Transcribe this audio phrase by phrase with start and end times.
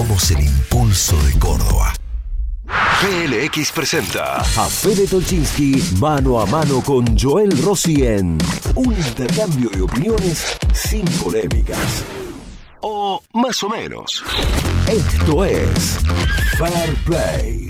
[0.00, 1.92] Somos el impulso de Córdoba.
[2.66, 8.38] PLX presenta a Fede Tolchinsky mano a mano con Joel Rossi en
[8.76, 12.02] un intercambio de opiniones sin polémicas.
[12.80, 14.24] O más o menos.
[14.88, 15.98] Esto es
[16.56, 17.69] Fair Play.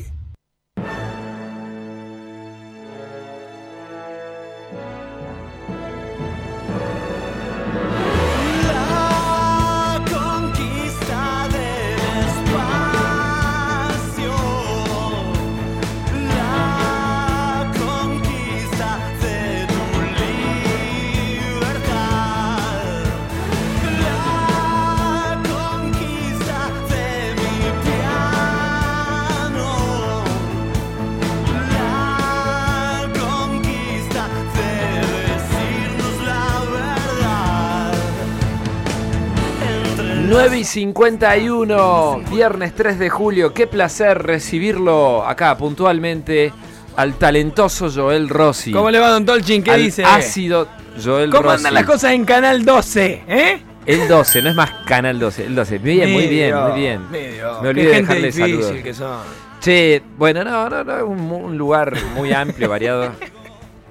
[40.40, 43.52] 9 y 51, viernes 3 de julio.
[43.52, 46.50] Qué placer recibirlo acá puntualmente
[46.97, 48.72] al talentoso Joel Rossi.
[48.72, 49.62] ¿Cómo le va, don Tolchin?
[49.62, 50.02] ¿Qué al dice?
[50.02, 50.66] ácido
[51.02, 51.56] Joel ¿Cómo Rossi.
[51.58, 53.22] andan las cosas en Canal 12?
[53.28, 53.62] ¿Eh?
[53.84, 55.77] El 12, no es más Canal 12, el 12.
[55.78, 57.10] Bien, muy bien, muy bien.
[57.10, 57.60] medio.
[57.60, 58.72] Me olvidé de dejarle saludos.
[58.82, 59.19] que son.
[59.60, 63.12] Che, bueno, no, no, no, un, un lugar muy amplio, variado.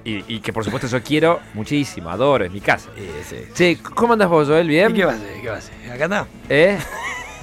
[0.04, 2.88] Y, y que por supuesto yo quiero muchísimo, adoro, es mi casa.
[3.54, 4.66] Che, ¿cómo andas vos, Joel?
[4.66, 4.94] ¿Y ¿Bien?
[4.94, 5.40] qué va a hacer?
[5.42, 5.92] ¿Qué va a hacer?
[5.92, 6.26] ¿Acá está?
[6.48, 6.78] ¿Eh?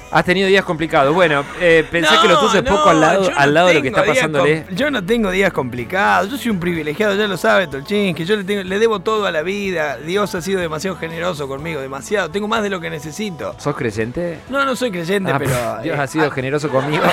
[0.09, 1.13] Has tenido días complicados.
[1.13, 3.81] Bueno, eh, pensé No, que lo tuyo es poco al lado, al lado de lo
[3.81, 4.66] que está pasándole.
[4.72, 6.31] Yo no tengo días complicados.
[6.31, 9.25] Yo soy un privilegiado, ya lo sabe, Tolchin, que yo le, tengo, le debo todo
[9.25, 9.97] a la vida.
[9.97, 12.30] Dios ha sido demasiado generoso conmigo, demasiado.
[12.31, 13.53] Tengo más de lo que necesito.
[13.59, 14.39] ¿Sos creyente?
[14.49, 15.52] No, no soy creyente, Ah, pero.
[15.83, 17.03] Dios eh, ha sido a- generoso conmigo.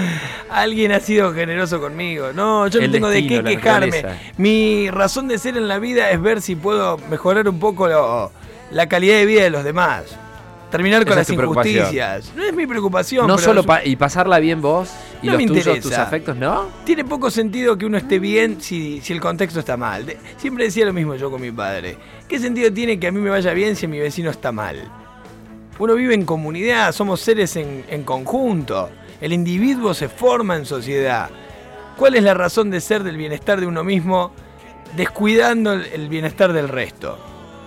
[0.50, 2.30] Alguien ha sido generoso conmigo.
[2.34, 4.04] No, yo El no tengo destino, de qué quejarme.
[4.38, 8.32] Mi razón de ser en la vida es ver si puedo mejorar un poco lo-
[8.70, 10.04] la calidad de vida de los demás.
[10.70, 12.30] Terminar con las injusticias.
[12.36, 13.26] No es mi preocupación.
[13.26, 14.90] No pero solo pa- y pasarla bien vos
[15.22, 15.88] y No los me tuyos, interesa.
[15.88, 16.68] tus afectos, ¿no?
[16.84, 20.04] Tiene poco sentido que uno esté bien si, si el contexto está mal.
[20.04, 21.96] De- siempre decía lo mismo yo con mi padre.
[22.28, 24.76] ¿Qué sentido tiene que a mí me vaya bien si mi vecino está mal?
[25.78, 28.90] Uno vive en comunidad, somos seres en, en conjunto.
[29.22, 31.30] El individuo se forma en sociedad.
[31.96, 34.32] ¿Cuál es la razón de ser del bienestar de uno mismo
[34.96, 37.18] descuidando el, el bienestar del resto?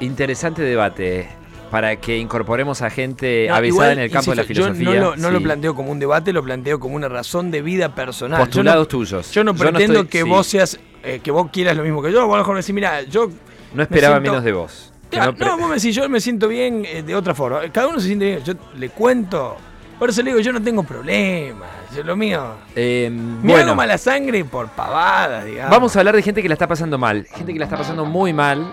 [0.02, 1.30] Interesante debate
[1.72, 4.84] para que incorporemos a gente No, avisada en el campo de la filosofía.
[4.86, 5.44] Yo no, lo, no lo Sí.
[5.46, 8.38] planteo como un debate, lo planteo como una razón de vida personal.
[8.40, 9.32] Yo no- Postulados tuyos.
[9.32, 12.12] Yo no pretendo estoy- que sí, vos seas, eh, que vos quieras lo mismo que
[12.12, 12.20] yo.
[12.28, 13.30] Vos a lo mejor me decís, mira, yo.
[13.74, 14.94] No esperaba siento- menos de vos.
[15.10, 17.62] Claro, no, vos me decís, yo me siento bien eh, de otra forma.
[17.72, 18.44] Cada uno se siente bien.
[18.44, 19.58] Yo le cuento.
[19.98, 21.70] Por eso le digo, yo no tengo problemas.
[21.96, 22.44] Yo, lo mío.
[22.76, 25.70] Eh, Me bueno, hago mala sangre por pavadas, digamos.
[25.72, 27.28] vamos a hablar de gente que la está pasando mal.
[27.36, 28.66] Gente que la está pasando muy mal.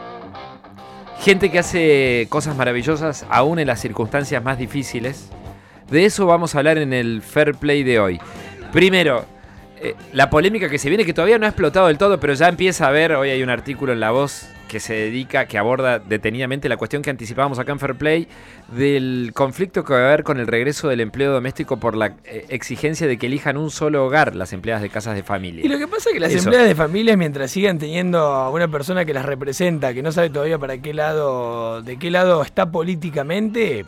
[1.20, 5.30] Gente que hace cosas maravillosas aún en las circunstancias más difíciles.
[5.90, 8.20] De eso vamos a hablar en el Fair Play de hoy.
[8.72, 9.24] Primero,
[9.80, 12.48] eh, la polémica que se viene, que todavía no ha explotado del todo, pero ya
[12.48, 15.98] empieza a ver, hoy hay un artículo en La Voz que se dedica, que aborda
[15.98, 18.28] detenidamente la cuestión que anticipábamos acá en Fair Play,
[18.70, 22.44] del conflicto que va a haber con el regreso del empleo doméstico por la eh,
[22.50, 25.64] exigencia de que elijan un solo hogar las empleadas de casas de familia.
[25.64, 26.40] Y lo que pasa es que las Eso.
[26.40, 30.30] empleadas de familias, mientras sigan teniendo a una persona que las representa, que no sabe
[30.30, 33.84] todavía para qué lado, de qué lado está políticamente.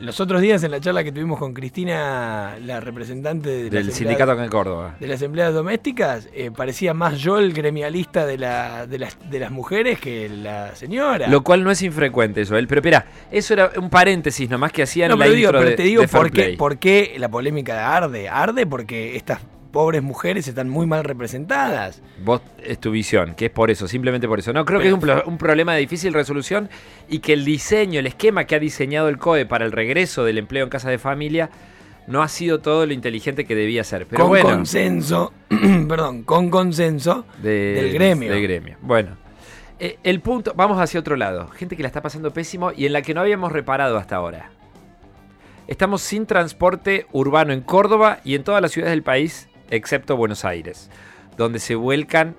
[0.00, 4.32] Los otros días en la charla que tuvimos con Cristina, la representante de del sindicato
[4.42, 4.96] en Córdoba.
[4.98, 9.38] de las empleadas domésticas, eh, parecía más yo el gremialista de, la, de, las, de
[9.38, 11.28] las mujeres que la señora.
[11.28, 12.66] Lo cual no es infrecuente, Joel.
[12.66, 15.70] Pero espera, eso era un paréntesis nomás que hacían no, la pero, digo, intro pero
[15.70, 18.28] de, te digo de por qué, por qué la polémica arde.
[18.28, 19.38] Arde porque estas
[19.74, 22.00] pobres mujeres están muy mal representadas.
[22.24, 24.54] Vos es tu visión, que es por eso, simplemente por eso.
[24.54, 26.70] No, creo que es un, pro- un problema de difícil resolución
[27.10, 30.38] y que el diseño, el esquema que ha diseñado el COE para el regreso del
[30.38, 31.50] empleo en casa de familia
[32.06, 34.06] no ha sido todo lo inteligente que debía ser.
[34.06, 35.32] Pero con bueno, consenso,
[35.88, 38.30] perdón, con consenso de- del gremio.
[38.32, 38.76] del gremio.
[38.80, 39.16] Bueno,
[39.80, 41.48] eh, el punto, vamos hacia otro lado.
[41.48, 44.50] Gente que la está pasando pésimo y en la que no habíamos reparado hasta ahora.
[45.66, 50.44] Estamos sin transporte urbano en Córdoba y en todas las ciudades del país, excepto Buenos
[50.44, 50.90] Aires,
[51.36, 52.34] donde se vuelcan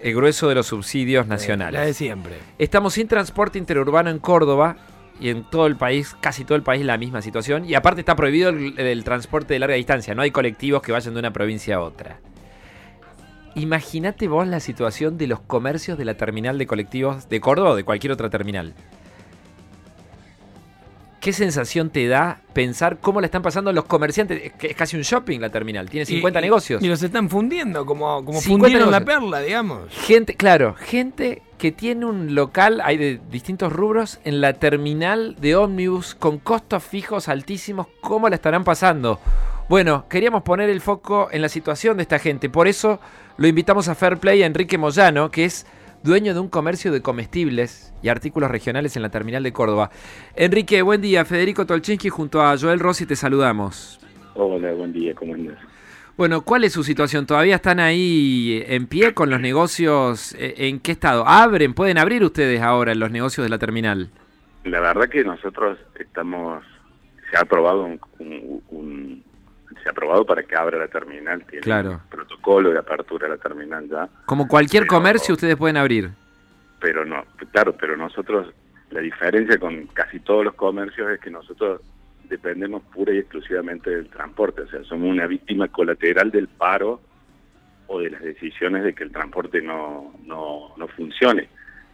[0.00, 1.96] el grueso de los subsidios La de nacionales.
[1.96, 2.34] siempre.
[2.58, 4.76] Estamos sin transporte interurbano en Córdoba
[5.20, 7.64] y en todo el país, casi todo el país, la misma situación.
[7.64, 10.14] Y aparte está prohibido el, el transporte de larga distancia.
[10.14, 12.20] No hay colectivos que vayan de una provincia a otra.
[13.54, 17.76] Imagínate vos la situación de los comercios de la terminal de colectivos de Córdoba o
[17.76, 18.74] de cualquier otra terminal.
[21.20, 24.52] ¿Qué sensación te da pensar cómo la están pasando los comerciantes?
[24.62, 26.82] Es casi un shopping la terminal, tiene 50 Y- y- negocios.
[26.82, 29.92] Y los están fundiendo, como, como 50 fundieron la perla, digamos.
[29.92, 35.56] Gente, claro, gente que tiene un local, hay de distintos rubros, en la terminal de
[35.56, 37.88] ómnibus con costos fijos altísimos.
[38.00, 39.18] ¿Cómo la estarán pasando?
[39.68, 42.48] Bueno, queríamos poner el foco en la situación de esta gente.
[42.48, 43.00] Por eso
[43.38, 45.66] lo invitamos a Fair Play a Enrique Moyano, que es
[46.02, 49.90] dueño de un comercio de comestibles y artículos regionales en la terminal de Córdoba.
[50.36, 51.24] Enrique, buen día.
[51.24, 54.00] Federico Tolchinsky junto a Joel Rossi te saludamos.
[54.34, 55.58] Hola, buen día, ¿cómo andas?
[56.16, 57.26] Bueno, ¿cuál es su situación?
[57.26, 60.34] ¿Todavía están ahí en pie con los negocios?
[60.38, 61.26] Eh, ¿En qué estado?
[61.26, 61.74] ¿Abren?
[61.74, 64.10] ¿Pueden abrir ustedes ahora los negocios de la terminal?
[64.64, 66.64] La verdad que nosotros estamos,
[67.30, 69.24] se ha aprobado un, un- un-
[69.88, 71.90] ha aprobado para que abra la terminal, tiene Claro.
[71.92, 76.10] un protocolo de apertura de la terminal ya, Como cualquier Pero- comercio ustedes pueden abrir.
[76.80, 78.52] pero no, claro, pero nosotros,
[78.90, 81.80] la diferencia con casi todos los comercios es que nosotros
[82.28, 87.00] dependemos pura y exclusivamente del transporte, o sea, somos una víctima colateral del paro
[87.86, 91.48] o de las decisiones de que el transporte no, no, no funcione.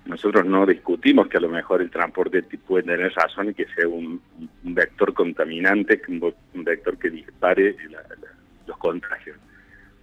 [0.07, 3.89] Nosotros no discutimos que a lo mejor el transporte puede tener razón y que sea
[3.89, 4.21] un,
[4.65, 8.29] un vector contaminante, un, vector que dispare la- la-
[8.67, 9.37] los contagios.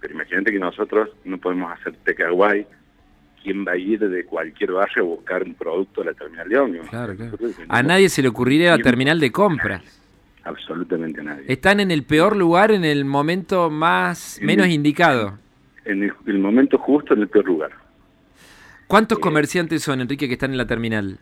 [0.00, 2.66] Pero imagínate que nosotros no podemos hacer takeaway.
[3.42, 6.58] ¿Quién va a ir de cualquier barrio a buscar un producto a la terminal de
[6.58, 6.88] ómnibus?
[6.90, 7.36] Claro, claro.
[7.68, 9.82] A nadie se le ocurriría la terminal de compras.
[10.44, 11.44] Absolutamente a nadie.
[11.48, 15.38] Están en el peor lugar, en el momento más menos indicado.
[15.84, 17.70] En el, el momento justo, en el peor lugar.
[18.92, 21.18] ¿Cuántos Eh, comerciantes son, Enrique, que están en la terminal?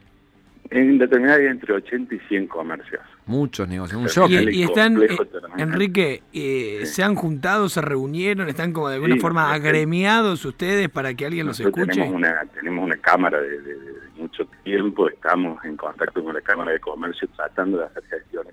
[0.70, 3.00] En la terminal hay entre 80 y 100 comercios.
[3.26, 4.49] Muchos negocios, un shopping.
[4.50, 5.61] Y, y están, complejo eh, terminal.
[5.61, 10.88] Enrique, eh, ¿se han juntado, se reunieron, están como de alguna Sí, forma agremiados ustedes
[10.88, 11.93] para que alguien los escuche?
[11.93, 16.40] Tenemos una, tenemos una cámara de, de- de mucho tiempo, estamos en contacto con la
[16.40, 18.52] Cámara de Comercio tratando de hacer gestiones.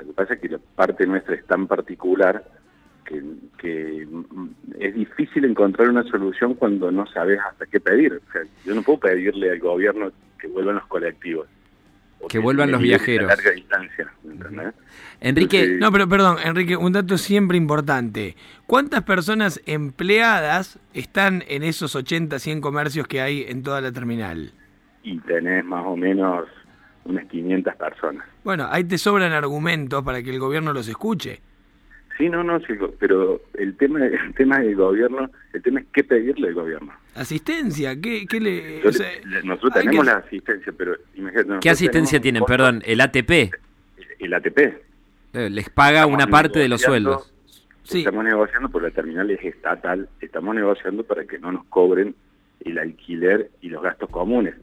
[0.00, 2.44] Lo que pasa es que la parte nuestra es tan particular
[3.08, 3.22] que,
[3.56, 4.06] que
[4.78, 8.12] es difícil encontrar una solución cuando no sabes hasta qué pedir.
[8.12, 11.48] O sea, yo no puedo pedirle al gobierno que vuelvan los colectivos.
[12.20, 13.28] o Que vuelvan los lleven a viajeros.
[13.28, 14.74] larga distancia, ¿entendés?
[15.20, 18.36] Enrique, Entonces, No, pero perdón, Enrique, un dato siempre importante.
[18.66, 24.52] ¿Cuántas personas empleadas están en esos 80, 100 comercios que hay en toda la terminal?
[25.02, 26.46] Y tenés más o menos
[27.04, 28.26] unas 500 personas.
[28.44, 31.40] Bueno, ahí te sobran argumentos para que el gobierno los escuche.
[32.18, 36.02] Sí, no, no, sí, pero el tema, el tema del gobierno, el tema es qué
[36.04, 36.92] pedirle al gobierno.
[37.14, 37.98] ¿Asistencia?
[38.00, 38.80] ¿Qué, qué le...?
[38.82, 41.60] Yo o sea, le- nosotros tenemos que- la asistencia, pero imagínate.
[41.60, 42.40] ¿qué asistencia tienen?
[42.40, 43.52] costo- Perdón, el ATP.
[44.18, 44.58] El ATP.
[45.34, 47.32] Eh, Les paga Estamos una parte de los sueldos.
[47.84, 48.00] Sí.
[48.00, 52.14] Estamos negociando, por la terminal es estatal, estamos negociando para que no nos cobren
[52.64, 54.54] el alquiler y los gastos comunes.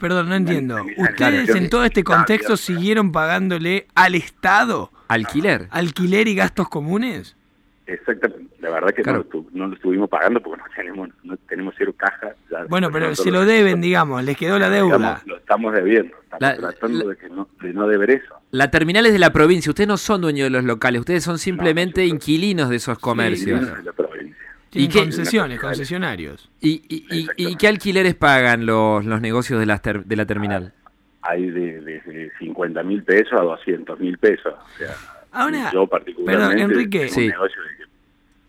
[0.00, 0.76] Perdón, no entiendo.
[0.96, 5.66] ¿Ustedes en todo este contexto siguieron pagándole al Estado ¿Alquiler?
[5.70, 7.34] alquiler y gastos comunes?
[7.86, 8.44] Exactamente.
[8.60, 9.18] La verdad que Claro.
[9.18, 12.34] no, lo estu- no lo estuvimos pagando porque no tenemos no tenemos cero caja.
[12.50, 14.96] ya- Bueno, pero se lo deben, digamos, les quedó la deuda.
[14.98, 16.14] digamos, lo estamos debiendo.
[16.22, 18.34] Estamos La- tratando la- de, que no, de no deber eso.
[18.50, 19.70] La terminal es de la provincia.
[19.70, 21.00] Ustedes no son dueños de los locales.
[21.00, 23.60] Ustedes son simplemente inquilinos de esos comercios.
[23.60, 24.36] Sí, de la provincia.
[24.70, 26.50] Tienen ¿Y qué- concesiones, concesionarios.
[26.60, 30.26] ¿Y, y- y- y qué alquileres pagan los, los negocios de la, ter- de la
[30.26, 30.74] terminal?
[31.28, 34.54] Hay de, desde 50 mil pesos a 200 mil pesos.
[34.54, 34.94] O sea,
[35.32, 36.98] Ahora, yo particularmente perdón, Enrique.
[37.00, 37.20] tengo Sí.
[37.24, 37.56] un negocio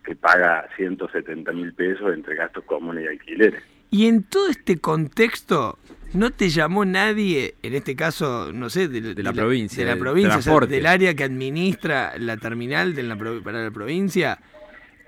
[0.04, 3.62] que, que paga 170 mil pesos entre gastos comunes y alquileres.
[3.92, 5.78] Y en todo este contexto,
[6.14, 9.98] ¿no te llamó nadie, en este caso, no sé, de, De la provincia, de la
[10.00, 10.76] provincia, o sea, transporte.
[10.76, 14.40] del área que administra la terminal de la para la provincia,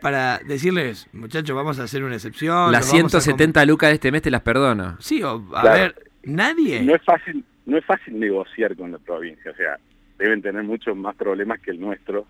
[0.02, 2.72] para decirles, muchachos, vamos a hacer una excepción?
[2.72, 3.22] Las los vamos a com-"?
[3.22, 4.98] 170 lucas de este mes te las perdono.
[5.00, 5.80] Sí, o, a Claro.
[5.80, 6.82] ver, nadie.
[6.82, 9.78] No es fácil no es fácil negociar con la provincia, o sea,
[10.18, 12.26] deben tener muchos más problemas que el nuestro,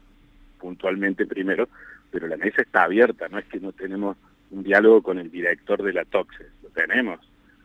[0.59, 1.67] puntualmente primero,
[2.11, 4.17] pero la mesa está abierta, no es que no tenemos
[4.51, 7.19] un diálogo con el director de la TOXE, lo tenemos.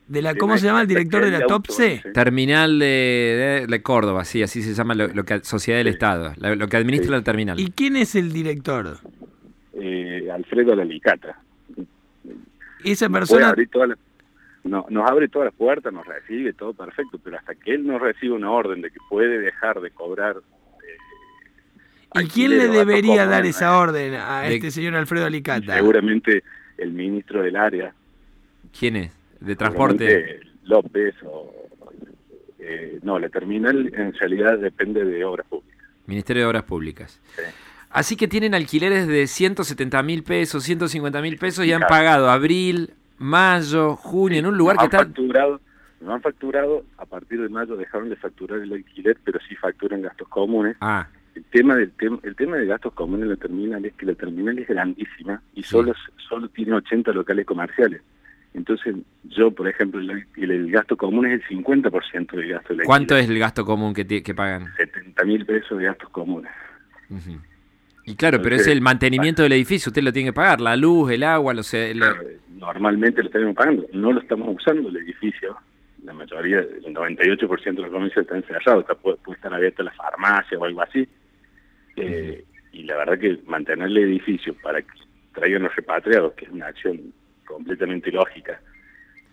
[0.09, 2.03] de la, ¿Cómo se llama el director de la TOPSE?
[2.15, 5.95] Terminal de, de- de Córdoba, sí, así se llama lo, lo que Sociedad del Sí.
[5.95, 7.13] Estado, la- lo que administra Sí.
[7.19, 7.59] la terminal.
[7.59, 8.99] ¿Y quién es el director?
[9.75, 11.41] Eh, Alfredo Lalicata.
[12.85, 13.49] Esa persona...
[13.49, 13.69] abrir
[14.69, 17.99] no, nos abre todas las puertas, nos recibe, todo perfecto, pero hasta que él no
[17.99, 20.37] recibe una orden de que puede dejar de cobrar...
[20.37, 25.75] eh, ¿Y quién le debería dar esa orden a De- este señor Alfredo Alicata?
[25.77, 26.43] Seguramente
[26.79, 27.93] el ministro del área,
[28.79, 29.13] ¿Quién es?
[29.41, 30.41] De transporte.
[30.65, 31.53] López o...
[32.59, 35.77] eh, no, la terminal en realidad depende de obras públicas.
[36.07, 37.21] Ministerio de Obras Públicas.
[37.37, 37.43] Sí.
[37.91, 42.91] Así que tienen alquileres de 170 mil pesos, 150 mil pesos y han pagado abril,
[43.19, 44.99] mayo, junio, en un lugar que está...
[44.99, 45.61] facturado,
[46.01, 50.03] nos han facturado, a partir de mayo dejaron de facturar el alquiler, pero sí facturan
[50.03, 50.77] gastos comunes.
[50.81, 54.07] Ah, El tema del tem- el tema de gastos comunes en la terminal es que
[54.07, 55.93] la terminal es grandísima y solo
[56.29, 58.03] solo tiene 80 locales comerciales.
[58.55, 58.95] Entonces,
[59.25, 63.15] yo, por ejemplo, el, el- el gasto común es el 50% del gasto del ¿Cuánto
[63.15, 63.25] alquiler.
[63.25, 64.73] es el gasto común que, que pagan?
[64.77, 66.51] 70 mil pesos de gastos comunes.
[68.05, 71.11] Y claro, pero es el mantenimiento del edificio, usted lo tiene que pagar, la luz,
[71.11, 72.23] el agua, los, el- Claro,
[72.57, 75.57] Normalmente lo estamos pagando, no lo estamos usando el edificio.
[76.05, 79.93] La mayoría, el 98% de los comercios están cerrados, está, puede, puede estar abierta la
[79.93, 81.07] farmacia o algo así.
[81.97, 84.89] Eh, Y la verdad que mantener el edificio para que
[85.35, 87.01] traigan los repatriados, que es una acción
[87.47, 88.61] completamente lógica,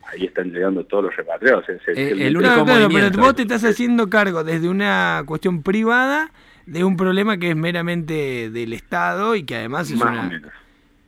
[0.07, 1.67] ahí están llegando todos los repatriados.
[1.69, 5.61] Eh, esencialmente- el único Claro, claro, pero vos te estás haciendo cargo desde una cuestión
[5.61, 6.31] privada
[6.65, 10.27] de un problema que es meramente del Estado y que además es más una...
[10.27, 10.51] o menos.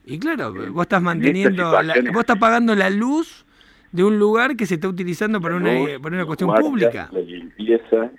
[0.05, 3.45] Y claro, vos estás En manteniendo, la- vos estás pagando la luz
[3.91, 7.09] de un lugar que se está utilizando para una, Luz, para una cuestión pública.
[7.11, 8.11] La limpieza,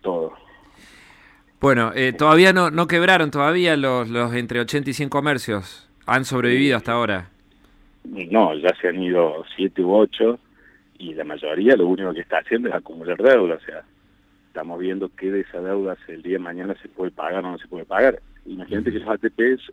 [0.00, 0.32] todo.
[1.60, 5.88] Bueno, eh, todavía no, no quebraron todavía los, los entre 80 y 100 comercios.
[6.06, 7.30] Han sobrevivido hasta ahora.
[8.04, 10.38] No, ya se han ido siete u ocho
[10.98, 13.54] y la mayoría lo único que está haciendo es acumular deuda.
[13.54, 13.82] O sea,
[14.48, 17.58] estamos viendo qué de esa deuda el día de mañana se puede pagar o no
[17.58, 18.20] se puede pagar.
[18.44, 19.72] Imagínate que los ATPs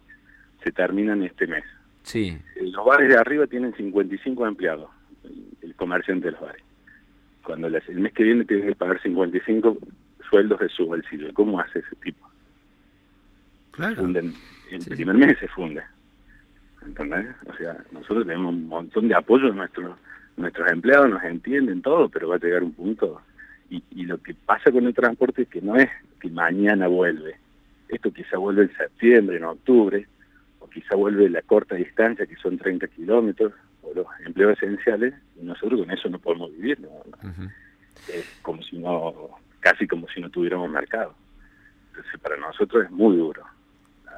[0.63, 1.63] se terminan este mes.
[2.03, 2.37] Sí.
[2.55, 4.89] Eh, Los bares de arriba tienen 55 empleados,
[5.61, 6.63] el, comerciante de los bares.
[7.43, 9.77] Cuando las- el mes que viene tienen que pagar 55
[10.29, 11.33] sueldos de su bolsillo.
[11.33, 12.27] ¿Cómo hace ese tipo?
[13.71, 13.95] Claro.
[13.95, 14.33] funden,
[14.71, 15.81] el Sí, primer mes se funde.
[16.85, 17.27] ¿Entendés?
[17.47, 19.97] O sea, nosotros tenemos un montón de apoyo de nuestros
[20.37, 23.21] nuestros empleados, nos entienden todo, pero va a llegar un punto.
[23.69, 25.89] Y, y lo que pasa con el transporte es que no es
[26.19, 27.35] que mañana vuelve.
[27.89, 30.07] Esto quizá vuelve en septiembre, en octubre,
[30.73, 35.79] quizá vuelve la corta distancia, que son 30 kilómetros, o los empleos esenciales, y nosotros
[35.81, 36.79] con eso no podemos vivir.
[36.79, 36.89] ¿no?
[38.07, 39.13] Es como si no,
[39.59, 41.13] casi como si no tuviéramos mercado.
[41.89, 43.43] Entonces para nosotros es muy duro.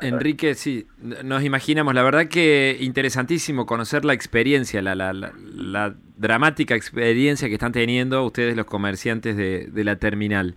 [0.02, 0.86] Enrique, sí,
[1.24, 1.94] nos imaginamos.
[1.94, 7.72] La verdad que interesantísimo conocer la experiencia, la, la- la- la dramática experiencia que están
[7.72, 10.56] teniendo ustedes los comerciantes de, de la terminal.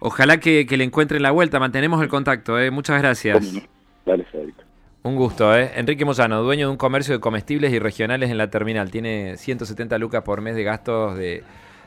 [0.00, 1.58] Ojalá que, que le encuentren la vuelta.
[1.58, 2.58] Mantenemos el contacto.
[2.60, 2.70] ¿eh?
[2.70, 3.54] Muchas gracias.
[4.04, 4.62] Dale, Federico.
[5.04, 5.70] Un gusto, ¿eh?
[5.76, 8.90] Enrique Moyano, dueño de un comercio de comestibles y regionales en la terminal.
[8.90, 11.42] Tiene 170 lucas por mes de gastos de,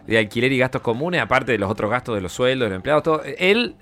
[0.05, 2.75] de alquiler y gastos comunes, aparte de los otros gastos de los sueldos, de los
[2.75, 3.21] empleados, todo.
[3.39, 3.75] Él,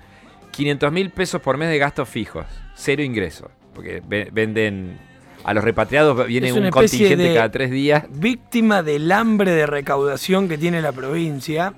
[0.51, 4.97] 500 mil pesos por mes de gastos fijos, cero ingresos, porque ve- venden
[5.43, 8.05] a los repatriados, viene Es un contingente de- cada tres días.
[8.09, 11.73] Víctima del hambre de recaudación que tiene la provincia.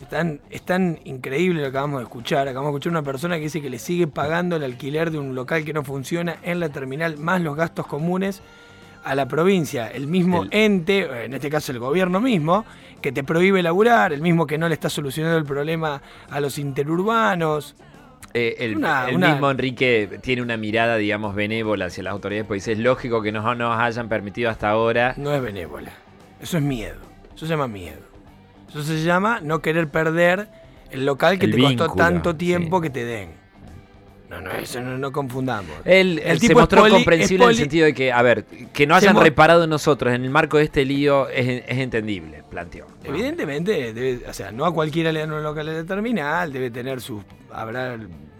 [0.00, 2.48] Es tan, es tan increíble lo que acabamos de escuchar.
[2.48, 5.34] Acabamos de escuchar una persona que dice que le sigue pagando el alquiler de un
[5.34, 8.42] local que no funciona en la terminal, más los gastos comunes
[9.04, 9.88] a la provincia.
[9.88, 12.64] El mismo El- ente, en este caso el gobierno mismo,
[13.00, 16.58] que te prohíbe laburar, el mismo que no le está solucionando el problema a los
[16.58, 17.74] interurbanos.
[18.34, 22.48] Eh, el Una- el una- mismo Enrique tiene una mirada, digamos, benévola hacia las autoridades,
[22.50, 25.14] dice, es lógico que no nos hayan permitido hasta ahora.
[25.16, 25.92] No es benévola.
[26.40, 26.96] Eso es miedo.
[27.34, 28.00] Eso se llama miedo.
[28.80, 30.48] Eso se llama no querer perder
[30.90, 32.82] el local que El te costó tanto tiempo sí.
[32.84, 33.30] que te den.
[34.28, 35.70] No, no, eso no, no confundamos.
[35.84, 38.84] Él, El tipo se mostró poli- comprensible en el sentido de que, a ver, que
[38.84, 42.86] no hayan reparado en nosotros en el marco de este lío es, es entendible, planteó.
[43.04, 47.00] Evidentemente, debe- o sea, no a cualquiera le dan un local de terminal, debe tener
[47.00, 47.22] sus.
[47.52, 47.96] Habrá.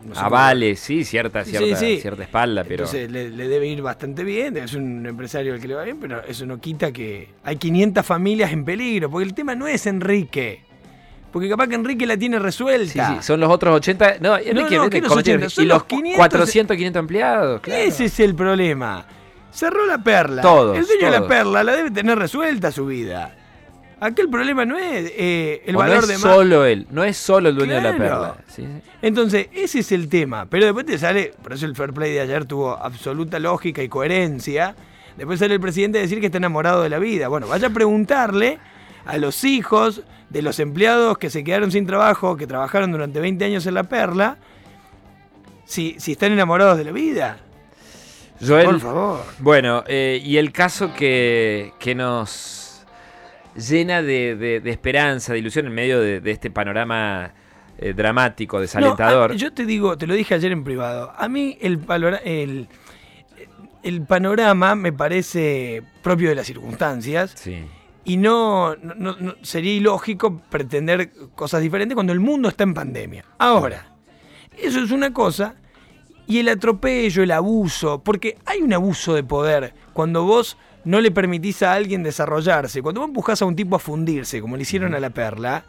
[0.06, 2.00] No sé Avales, sí, cierta, Sí, cierta, sí, sí.
[2.00, 2.84] cierta espalda, pero.
[2.84, 5.98] Entonces le, le debe ir bastante bien, es un empresario al que le va bien,
[6.00, 9.86] pero eso no quita que hay 500 familias en peligro, porque el tema no es
[9.86, 10.64] Enrique.
[11.32, 13.16] Porque capaz que Enrique la tiene resuelta.
[13.16, 14.16] sí, son los otros 80.
[14.20, 17.00] No, Enrique, no, Enrique, que los cometió- 80, son y los los 500 400, 500
[17.00, 17.60] empleados.
[17.60, 17.82] claro.
[17.82, 19.06] Ese es el problema.
[19.52, 20.40] Cerró la perla.
[20.42, 23.34] Todos, el dueño de la perla la debe tener resuelta su vida.
[23.98, 26.22] Aquí el problema no es eh, el O valor no es de más.
[26.22, 28.36] solo él, no es solo el dueño de la perla.
[28.48, 28.68] sí, sí.
[29.00, 30.46] Entonces, ese es el tema.
[30.46, 33.88] Pero después te sale, por eso el fair play de ayer tuvo absoluta lógica y
[33.88, 34.74] coherencia.
[35.16, 37.28] Después sale el presidente a decir que está enamorado de la vida.
[37.28, 38.58] Bueno, vaya a preguntarle
[39.06, 43.44] a los hijos de los empleados que se quedaron sin trabajo, que trabajaron durante 20
[43.46, 44.36] años en la perla,
[45.64, 47.38] si, si están enamorados de la vida.
[48.46, 49.20] Joel, Por favor.
[49.38, 52.65] Bueno, eh, y el caso que, que nos
[53.56, 57.32] llena de, de- de esperanza, de ilusión en medio de, de este panorama
[57.78, 59.30] eh, dramático, desalentador.
[59.30, 61.12] No, a- yo te digo, te lo dije ayer en privado.
[61.16, 61.80] A mí el,
[62.24, 62.68] el,
[63.82, 67.64] el panorama me parece propio de las circunstancias Sí.
[68.04, 72.74] y no, no- no- no- sería ilógico pretender cosas diferentes cuando el mundo está en
[72.74, 73.24] pandemia.
[73.38, 73.92] Ahora,
[74.56, 75.54] eso es una cosa
[76.26, 81.10] y el atropello, el abuso, porque hay un abuso de poder cuando vos no le
[81.10, 84.94] permitís a alguien desarrollarse, cuando vos empujás a un tipo a fundirse, como le hicieron
[84.94, 85.64] a la perla.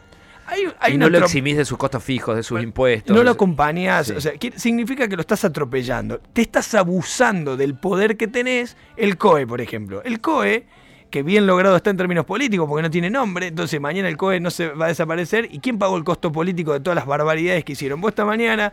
[0.46, 3.14] Hay, hay y no lo eximís de sus costos fijos, de sus impuestos.
[3.14, 4.12] no lo acompañás, Sí.
[4.14, 6.20] o sea, significa que lo estás atropellando.
[6.32, 8.74] Te estás abusando del poder que tenés.
[8.96, 10.02] El COE, por ejemplo.
[10.04, 10.64] El COE
[11.10, 14.40] que bien logrado está en términos políticos porque no tiene nombre, entonces mañana el COE
[14.40, 15.48] no se va a desaparecer.
[15.50, 18.00] ¿Y quién pagó el costo político de todas las barbaridades que hicieron?
[18.00, 18.72] Vos esta mañana,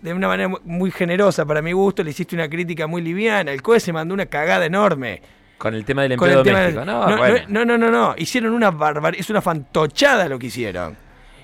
[0.00, 3.52] de una manera muy generosa para mi gusto, le hiciste una crítica muy liviana.
[3.52, 5.22] El COE se mandó una cagada enorme.
[5.62, 6.80] Con el tema del empleo doméstico.
[6.80, 7.38] del- No, no, bueno.
[7.48, 8.14] no, no, no, no.
[8.18, 9.20] Hicieron una barbaridad.
[9.20, 10.96] Es una fantochada lo que hicieron.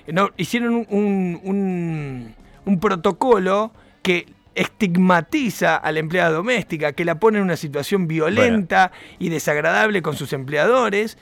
[0.07, 2.35] No, hicieron un, un- un-
[2.65, 3.71] un protocolo
[4.01, 10.01] que estigmatiza a la empleada doméstica, que la pone en una situación violenta y desagradable
[10.01, 11.17] con sus empleadores.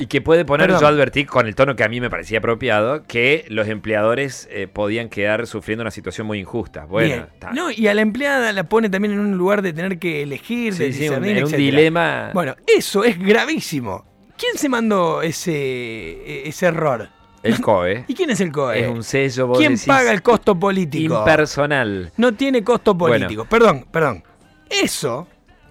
[0.00, 0.80] Y que puede poner, Perdón.
[0.80, 4.68] yo advertí con el tono que a mí me parecía apropiado, que los empleadores eh,
[4.68, 6.84] podían quedar sufriendo una situación muy injusta.
[6.84, 7.50] Bueno, está.
[7.52, 10.74] No, y a la empleada la pone también en un lugar de tener que elegir,
[10.76, 12.30] de Sí, sí, un- en dilema.
[12.32, 14.04] Bueno, eso es gravísimo.
[14.36, 17.08] ¿Quién se mandó ese, ese error?
[17.42, 18.80] el COE ¿Y quién es el COE?
[18.80, 21.18] es un sello, vos ¿Quién decís, paga el costo político?
[21.18, 22.12] impersonal.
[22.16, 23.44] No tiene costo político.
[23.46, 24.22] Perdón, perdón.
[24.70, 25.26] Eso,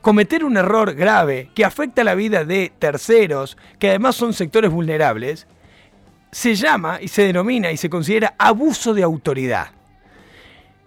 [0.07, 5.47] cometer un error grave que afecta la vida de terceros, que además son sectores vulnerables,
[6.31, 9.67] se llama y se denomina y se considera abuso de autoridad.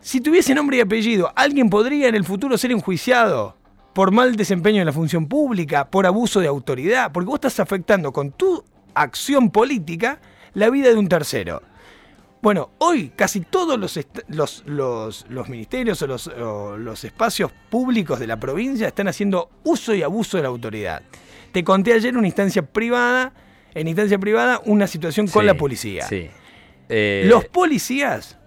[0.01, 3.59] Si tuviese nombre y apellido, alguien podría en el futuro ser enjuiciado
[3.93, 8.15] por mal desempeño en la función pública, por abuso de autoridad, porque vos estás afectando
[8.15, 10.19] con tu acción política
[10.55, 11.61] la vida de un tercero.
[12.43, 17.53] Bueno, hoy casi todos los, est- los, los- los ministerios o los, o los espacios
[17.69, 21.03] públicos de la provincia están haciendo uso y abuso de la autoridad.
[21.53, 23.33] Te conté ayer una instancia privada,
[23.75, 26.07] en instancia privada, una situación con Sí, la policía.
[26.09, 26.31] Sí.
[26.89, 28.39] Eh, Los policías,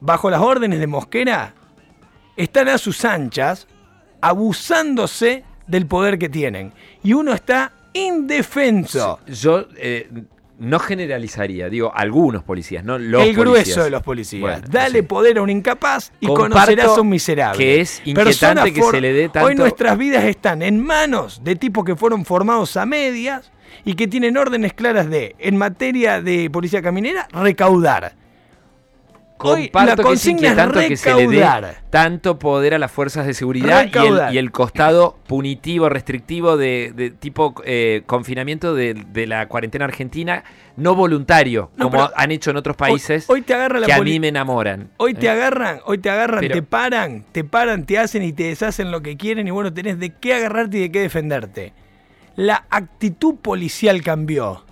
[0.00, 1.54] bajo las órdenes de Mosquera,
[2.36, 3.66] están a sus anchas
[4.20, 6.72] abusándose del poder que tienen.
[7.02, 9.18] Y uno está indefenso.
[9.26, 10.08] Yo eh,
[10.58, 13.84] no generalizaría, digo, algunos policías, no los el grueso policías.
[13.84, 14.40] de los policías.
[14.40, 15.02] Bueno, Dale sí.
[15.06, 17.58] poder a un incapaz y Comparto conocerás a un miserable.
[17.58, 21.56] que es inquietante que se le dé tanto- Hoy nuestras vidas están en manos de
[21.56, 23.50] tipos que fueron formados a medias
[23.84, 28.14] y que tienen órdenes claras de, en materia de policía caminera, recaudar.
[29.44, 31.46] Comparto la que es consigna es inquietante que se le dé
[31.90, 34.34] tanto poder a las fuerzas de seguridad y el, Recaudar.
[34.34, 40.42] y el costado punitivo, restrictivo de, de tipo eh, confinamiento de, de la cuarentena argentina,
[40.76, 43.92] no voluntario, No, como han hecho en otros países Hoy, hoy te agarra la que
[43.92, 44.90] a mí me enamoran.
[44.96, 45.30] Hoy te ¿eh?
[45.30, 49.02] agarran, hoy te agarran, Pero- te paran, te paran, te hacen y te deshacen lo
[49.02, 51.72] que quieren y bueno, tenés de qué agarrarte y de qué defenderte.
[52.36, 54.64] La actitud policial cambió.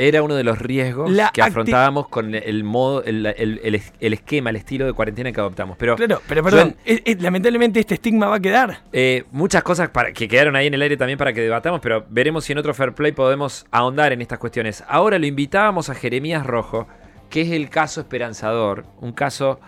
[0.00, 3.92] Era uno de los riesgos La que afrontábamos con el modo, el, el- el es-
[4.00, 5.76] el esquema, el estilo de cuarentena que adoptamos.
[5.76, 8.80] Pero Claro, pero perdón, Joel, es- es- lamentablemente este estigma va a quedar.
[8.92, 12.04] Eh, muchas cosas para, que quedaron ahí en el aire también para que debatamos, pero
[12.08, 14.82] veremos si en otro Fair Play podemos ahondar en estas cuestiones.
[14.88, 16.88] Ahora lo invitábamos a Jeremías Rojo,
[17.28, 19.60] que es el caso esperanzador, un caso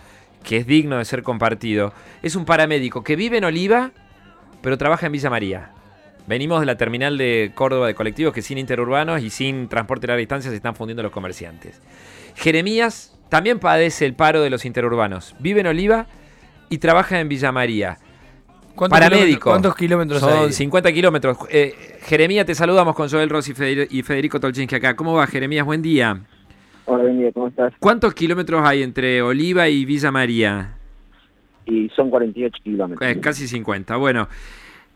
[0.42, 1.92] que es digno de ser compartido.
[2.22, 3.92] Es un paramédico que vive en Oliva,
[4.60, 5.70] pero trabaja en Villa María.
[6.26, 10.08] Venimos de la terminal de Córdoba de colectivos que sin interurbanos y sin transporte a
[10.08, 11.80] larga distancia se están fundiendo los comerciantes.
[12.36, 15.34] Jeremías también padece el paro de los interurbanos.
[15.40, 16.06] Vive en Oliva
[16.68, 17.98] y trabaja en Villa María.
[18.74, 19.26] ¿Cuántos Paramédico.
[19.26, 20.52] kilómetros- ¿Cuántos kilómetros Son hay?
[20.52, 21.36] 50 kilómetros.
[21.50, 23.52] Eh, Jeremías, te saludamos con Joel Rossi
[23.90, 24.96] y Federico Tolchinsky acá.
[24.96, 25.66] ¿Cómo va, Jeremías?
[25.66, 26.20] Buen día.
[26.86, 27.74] Hola, buen día, ¿cómo estás?
[27.78, 30.76] ¿Cuántos kilómetros hay entre Oliva y Villa María?
[31.66, 33.08] Y son 48 kilómetros.
[33.10, 33.96] Eh, casi 50.
[33.96, 34.28] Bueno,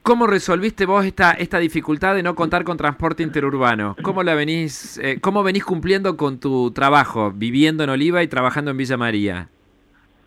[0.06, 3.96] ¿cómo resolviste vos esta, esta dificultad de no contar con transporte interurbano?
[4.02, 8.70] ¿Cómo la venís, eh, cómo venís cumpliendo con tu trabajo, viviendo en Oliva y trabajando
[8.70, 9.48] en Villa María?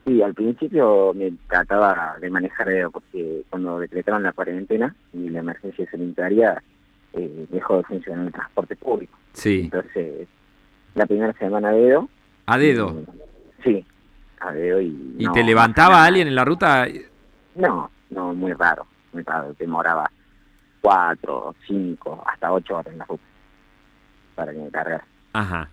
[0.06, 5.40] Sí, al principio me trataba de manejar eh, porque cuando decretaron la cuarentena y la
[5.40, 6.62] emergencia sanitaria
[7.14, 9.18] eh, dejó de funcionar el transporte público.
[9.32, 10.28] Sí, Entonces,
[10.96, 12.10] la primera semana de dedo.
[12.48, 12.98] a dedo.
[13.00, 13.06] eh,
[13.64, 13.86] sí,
[14.42, 15.16] a dedo y...
[15.20, 16.86] ¿Y no- te levantaba alguien en la ruta?
[17.56, 19.56] No, no, muy raro, muy raro.
[19.58, 20.10] Demoraba
[20.82, 23.24] cuatro, cinco, hasta ocho horas en la ruta
[24.36, 25.06] para que me cargara.
[25.34, 25.70] Ajá.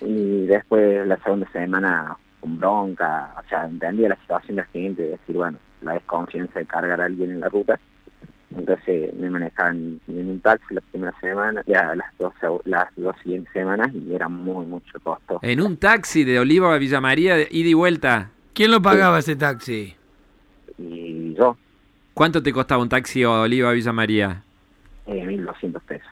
[0.00, 5.02] Y después la segunda semana con bronca, o sea, entendía la situación de la gente,
[5.02, 7.78] de decir, bueno, la desconfianza de cargar a alguien en la ruta.
[8.56, 13.52] Entonces me manejaban en un taxi la primera semana, ya las dos, las dos siguientes
[13.52, 15.38] semanas y era muy, mucho costo.
[15.42, 18.30] En un taxi de Oliva a Villa María, de ida y vuelta.
[18.52, 19.96] ¿Quién lo pagaba ese taxi?
[20.76, 21.56] Y yo,
[22.14, 24.42] ¿Cuánto te costaba un taxi de Oliva a Villa María?
[25.06, 26.06] eh, 1.200 pesos.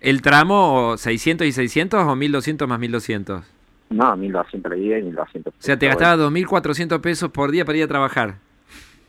[0.00, 3.42] ¿El tramo o 600 y 600 o 1200 más 1200?
[3.90, 5.54] No, 1.200 la ida y 1.200 pesos.
[5.58, 8.36] O sea, te gastabas vuelta 2.400 pesos por día para ir a trabajar.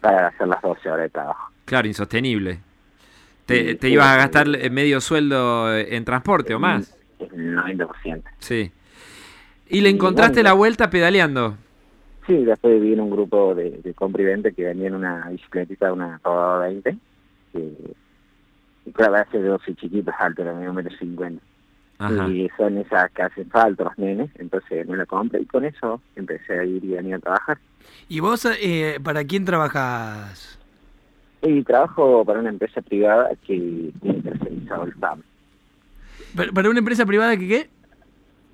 [0.01, 1.51] Para hacer las 12 horas de trabajo.
[1.65, 2.59] Claro, insostenible.
[3.45, 6.95] Te, Sí, te sí, ibas a gastar eh, medio sueldo eh, en transporte o más.
[7.19, 8.23] El 90%.
[8.39, 8.71] Sí.
[9.69, 10.49] ¿Y le encontraste bueno.
[10.49, 11.57] la vuelta pedaleando?
[12.27, 15.93] Sí, después vi en un grupo de, de compra y venta que vendían una bicicletita,
[15.93, 16.97] una Rodado 20,
[17.53, 17.73] que
[18.93, 21.41] claro, a veces yo soy chiquito, alto, era medio metro cincuenta.
[22.29, 25.99] Y son esas que hacen falta los nenes, entonces me la compré y con eso
[26.15, 27.57] empecé a ir y venir a trabajar.
[28.07, 30.59] ¿Y vos eh, para quién trabajas?
[31.41, 37.37] Y trabajo para una empresa privada que tiene tercerizado el ¿Para para una empresa privada
[37.37, 37.69] que qué?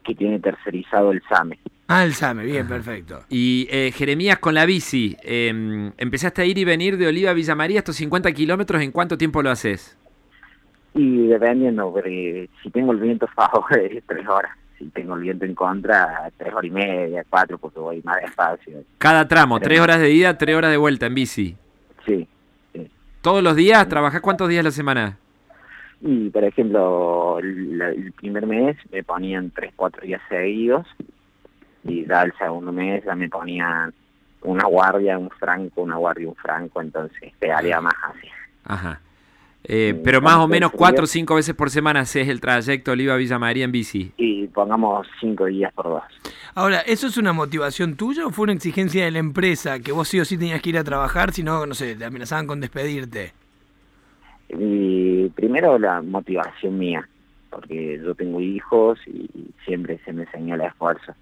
[0.03, 1.59] Que tiene tercerizado el SAME.
[1.87, 3.23] Ah, el SAME, bien, perfecto.
[3.29, 7.33] Y eh, Jeremías, con la bici, eh, empezaste a ir y venir de Oliva a
[7.33, 9.97] Villa María estos 50 kilómetros, ¿en cuánto tiempo lo haces?
[10.95, 15.21] Y dependiendo, porque si tengo el viento a favor es tres horas, si tengo el
[15.21, 18.83] viento en contra, tres horas y media, cuatro, porque voy más despacio.
[18.97, 21.57] Cada tramo, tres horas de ida, tres horas de vuelta en bici.
[22.05, 22.27] Sí,
[22.73, 22.91] sí.
[23.21, 23.87] ¿Todos los días?
[23.87, 25.17] ¿Trabajás cuántos días a la semana?
[26.05, 30.85] Y por ejemplo, el, el primer mes me ponían tres, cuatro días seguidos,
[31.85, 33.93] y ya el segundo mes ya me ponían
[34.41, 38.27] una guardia, un franco, una guardia, un franco, entonces pegaría más así.
[38.65, 38.99] Ajá.
[39.65, 42.91] Eh, pero más o ¿cuánto menos cuatro o cinco veces por semana haces el trayecto
[42.91, 44.11] Oliva a Villa María en bici.
[44.17, 46.03] Y pongamos cinco días por dos.
[46.53, 50.09] Ahora, ¿eso es una motivación tuya o fue una exigencia de la empresa que vos
[50.09, 52.59] sí o sí tenías que ir a trabajar, si no, no sé, te amenazaban con
[52.59, 53.31] despedirte?
[54.49, 57.07] Y primero la motivación mía,
[57.49, 59.29] porque yo tengo hijos y
[59.65, 61.13] siempre se me enseñó el esfuerzo.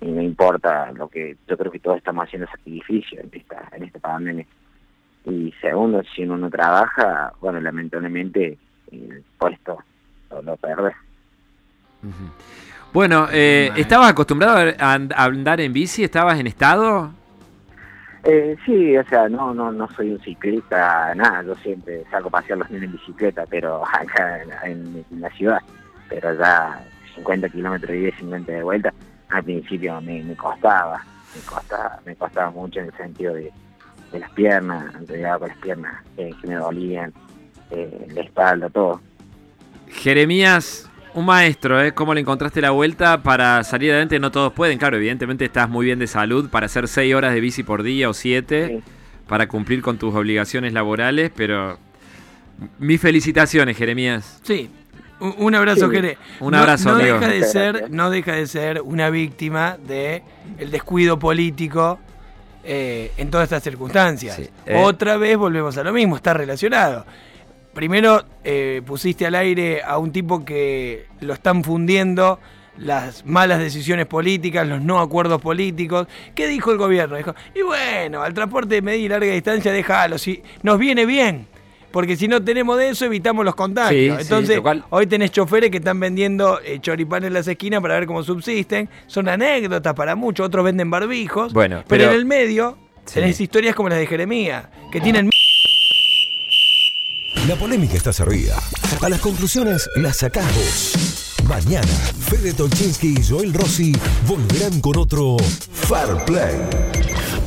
[0.00, 3.84] Y no importa lo que yo creo que todos estamos haciendo sacrificio en esta, en
[3.84, 4.46] esta pandemia.
[5.24, 8.56] Y segundo, si uno no trabaja, bueno, lamentablemente
[8.92, 9.78] el puesto
[10.30, 10.92] lo, lo perde.
[12.92, 13.70] Bueno, eh.
[13.76, 16.04] ¿estabas acostumbrado a andar en bici?
[16.04, 17.12] ¿Estabas en estado?
[18.24, 22.58] Eh, sí, o sea, no, no, no soy un ciclista, nada, yo siempre saco pasear
[22.58, 25.60] los niños en bicicleta, pero acá en, la ciudad,
[26.08, 28.92] pero ya 50 kilómetros y 50 de vuelta,
[29.28, 31.02] al principio me, costaba,
[31.34, 33.52] me costaba, me costaba mucho en el sentido de,
[34.12, 37.12] de las piernas, llegaba con las piernas eh, que me dolían,
[37.70, 39.00] eh, la espalda, todo.
[39.88, 41.92] Jeremías, un maestro, ¿eh?
[41.92, 44.18] ¿Cómo le encontraste la vuelta para salir adelante?
[44.18, 47.40] No todos pueden, claro, evidentemente estás muy bien de salud para hacer seis horas de
[47.40, 48.92] bici por día o siete, Sí.
[49.26, 51.78] para cumplir con tus obligaciones laborales, pero
[52.78, 54.40] mis felicitaciones, Jeremías.
[54.42, 54.70] Sí.
[55.20, 55.94] Un, un abrazo, Sí.
[55.96, 56.18] Jere.
[56.40, 60.22] Un No- abrazo, no, deja de ser, no deja de ser una víctima de
[60.58, 61.98] el descuido político
[62.64, 64.36] eh, en todas estas circunstancias.
[64.36, 64.80] Sí, eh.
[64.84, 67.04] Otra vez volvemos a lo mismo, está relacionado.
[67.74, 72.40] Primero eh, pusiste al aire a un tipo que lo están fundiendo
[72.76, 76.06] las malas decisiones políticas, los no acuerdos políticos.
[76.34, 77.16] ¿Qué dijo el gobierno?
[77.16, 81.46] Dijo, y bueno, al transporte de media y larga distancia déjalo, si nos viene bien.
[81.90, 84.16] Porque si no tenemos de eso, evitamos los contagios.
[84.16, 87.94] Sí, Entonces, cual- hoy tenés choferes que están vendiendo eh, choripán en las esquinas para
[87.94, 88.88] ver cómo subsisten.
[89.06, 91.52] Son anécdotas para muchos, otros venden barbijos.
[91.52, 92.76] Bueno, pero, pero- en el medio
[93.06, 93.14] Sí.
[93.14, 95.30] tenés historias como las de Jeremías, que tienen
[97.48, 98.62] La polémica está servida.
[99.00, 100.92] A las conclusiones las sacás vos.
[101.48, 101.86] Mañana,
[102.28, 103.92] Fede Tolchinsky y Joel Rossi
[104.26, 105.38] volverán con otro
[105.72, 107.37] Fair Play.